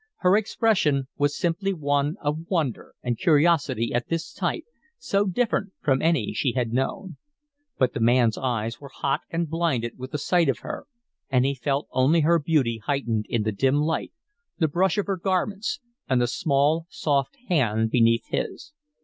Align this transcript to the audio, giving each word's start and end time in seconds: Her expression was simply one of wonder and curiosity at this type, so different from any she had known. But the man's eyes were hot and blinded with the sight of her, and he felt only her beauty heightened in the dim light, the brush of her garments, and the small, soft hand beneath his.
Her 0.21 0.35
expression 0.35 1.09
was 1.19 1.37
simply 1.37 1.73
one 1.73 2.15
of 2.21 2.47
wonder 2.49 2.95
and 3.03 3.19
curiosity 3.19 3.93
at 3.93 4.07
this 4.09 4.33
type, 4.33 4.63
so 4.97 5.25
different 5.25 5.73
from 5.79 6.01
any 6.01 6.33
she 6.33 6.53
had 6.53 6.73
known. 6.73 7.17
But 7.77 7.93
the 7.93 7.99
man's 7.99 8.35
eyes 8.35 8.81
were 8.81 8.89
hot 8.89 9.21
and 9.29 9.47
blinded 9.47 9.99
with 9.99 10.09
the 10.09 10.17
sight 10.17 10.49
of 10.49 10.61
her, 10.65 10.87
and 11.29 11.45
he 11.45 11.53
felt 11.53 11.87
only 11.91 12.21
her 12.21 12.39
beauty 12.39 12.79
heightened 12.83 13.27
in 13.29 13.43
the 13.43 13.51
dim 13.51 13.75
light, 13.75 14.11
the 14.57 14.67
brush 14.67 14.97
of 14.97 15.05
her 15.05 15.17
garments, 15.17 15.79
and 16.09 16.19
the 16.19 16.25
small, 16.25 16.87
soft 16.89 17.37
hand 17.49 17.91
beneath 17.91 18.25
his. 18.29 18.73